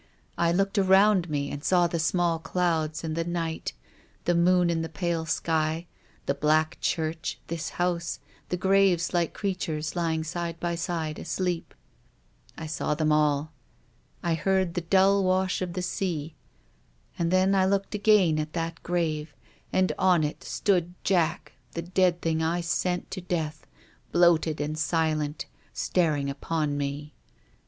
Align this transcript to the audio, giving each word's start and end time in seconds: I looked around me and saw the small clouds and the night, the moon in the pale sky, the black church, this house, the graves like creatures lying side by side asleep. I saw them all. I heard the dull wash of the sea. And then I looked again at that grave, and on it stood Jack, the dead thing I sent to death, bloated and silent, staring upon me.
I 0.35 0.51
looked 0.51 0.79
around 0.79 1.29
me 1.29 1.51
and 1.51 1.63
saw 1.63 1.85
the 1.85 1.99
small 1.99 2.39
clouds 2.39 3.03
and 3.03 3.15
the 3.15 3.23
night, 3.23 3.73
the 4.25 4.33
moon 4.33 4.71
in 4.71 4.81
the 4.81 4.89
pale 4.89 5.27
sky, 5.27 5.85
the 6.25 6.33
black 6.33 6.79
church, 6.81 7.37
this 7.49 7.69
house, 7.77 8.17
the 8.49 8.57
graves 8.57 9.13
like 9.13 9.35
creatures 9.35 9.95
lying 9.95 10.23
side 10.23 10.59
by 10.59 10.73
side 10.73 11.19
asleep. 11.19 11.75
I 12.57 12.65
saw 12.65 12.95
them 12.95 13.11
all. 13.11 13.51
I 14.23 14.33
heard 14.33 14.73
the 14.73 14.81
dull 14.81 15.23
wash 15.23 15.61
of 15.61 15.73
the 15.73 15.83
sea. 15.83 16.33
And 17.19 17.29
then 17.29 17.53
I 17.53 17.67
looked 17.67 17.93
again 17.93 18.39
at 18.39 18.53
that 18.53 18.81
grave, 18.81 19.35
and 19.71 19.91
on 19.99 20.23
it 20.23 20.43
stood 20.43 20.95
Jack, 21.03 21.51
the 21.73 21.83
dead 21.83 22.21
thing 22.23 22.41
I 22.41 22.61
sent 22.61 23.11
to 23.11 23.21
death, 23.21 23.67
bloated 24.11 24.59
and 24.59 24.79
silent, 24.79 25.45
staring 25.75 26.27
upon 26.27 26.75
me. 26.75 27.13